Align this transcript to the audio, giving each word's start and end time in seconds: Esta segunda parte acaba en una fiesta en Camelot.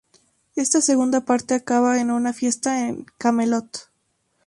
Esta 0.55 0.81
segunda 0.81 1.25
parte 1.25 1.53
acaba 1.53 2.01
en 2.01 2.09
una 2.09 2.33
fiesta 2.33 2.87
en 2.89 3.05
Camelot. 3.19 3.91